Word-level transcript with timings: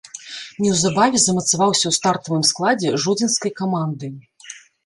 Неўзабаве 0.63 1.19
замацаваўся 1.25 1.85
ў 1.89 1.93
стартавым 1.99 2.43
складзе 2.53 2.95
жодзінскай 3.07 3.51
каманды. 3.63 4.15